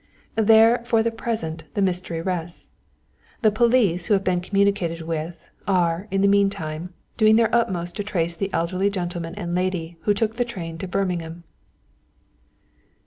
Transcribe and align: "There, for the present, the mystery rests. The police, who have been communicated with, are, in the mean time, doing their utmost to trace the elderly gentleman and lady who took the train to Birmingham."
"There, 0.33 0.79
for 0.83 1.03
the 1.03 1.11
present, 1.11 1.63
the 1.75 1.81
mystery 1.83 2.23
rests. 2.23 2.71
The 3.43 3.51
police, 3.51 4.07
who 4.07 4.15
have 4.15 4.23
been 4.23 4.41
communicated 4.41 5.03
with, 5.03 5.51
are, 5.67 6.07
in 6.09 6.21
the 6.21 6.27
mean 6.27 6.49
time, 6.49 6.91
doing 7.17 7.35
their 7.35 7.53
utmost 7.53 7.97
to 7.97 8.03
trace 8.03 8.33
the 8.33 8.51
elderly 8.51 8.89
gentleman 8.89 9.35
and 9.35 9.53
lady 9.53 9.97
who 10.05 10.15
took 10.15 10.37
the 10.37 10.43
train 10.43 10.79
to 10.79 10.87
Birmingham." 10.87 11.43